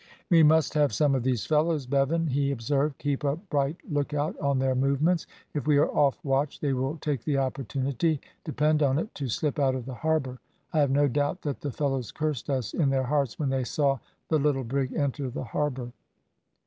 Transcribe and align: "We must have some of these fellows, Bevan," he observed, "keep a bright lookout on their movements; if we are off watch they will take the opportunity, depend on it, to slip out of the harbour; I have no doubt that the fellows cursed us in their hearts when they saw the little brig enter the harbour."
"We 0.31 0.41
must 0.41 0.73
have 0.73 0.95
some 0.95 1.13
of 1.13 1.21
these 1.21 1.45
fellows, 1.45 1.85
Bevan," 1.85 2.25
he 2.25 2.49
observed, 2.49 2.97
"keep 2.97 3.23
a 3.23 3.35
bright 3.35 3.75
lookout 3.87 4.35
on 4.39 4.57
their 4.57 4.73
movements; 4.73 5.27
if 5.53 5.67
we 5.67 5.77
are 5.77 5.91
off 5.95 6.17
watch 6.25 6.59
they 6.59 6.73
will 6.73 6.97
take 6.97 7.23
the 7.23 7.37
opportunity, 7.37 8.19
depend 8.43 8.81
on 8.81 8.97
it, 8.97 9.13
to 9.13 9.27
slip 9.27 9.59
out 9.59 9.75
of 9.75 9.85
the 9.85 9.93
harbour; 9.93 10.39
I 10.73 10.79
have 10.79 10.89
no 10.89 11.07
doubt 11.07 11.43
that 11.43 11.61
the 11.61 11.71
fellows 11.71 12.11
cursed 12.11 12.49
us 12.49 12.73
in 12.73 12.89
their 12.89 13.03
hearts 13.03 13.37
when 13.37 13.49
they 13.49 13.63
saw 13.63 13.99
the 14.29 14.39
little 14.39 14.63
brig 14.63 14.91
enter 14.91 15.29
the 15.29 15.43
harbour." 15.43 15.91